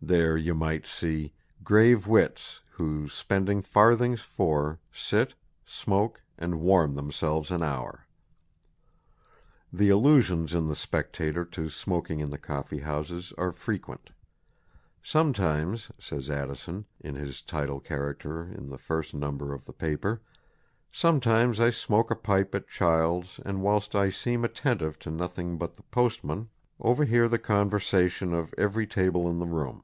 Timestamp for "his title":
17.16-17.80